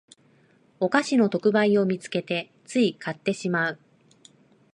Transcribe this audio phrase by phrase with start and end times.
[0.79, 3.79] お菓子の特売を見つけてつい買ってしまう